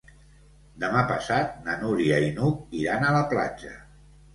[0.83, 3.81] Demà passat na Núria i n'Hug iran a la platja.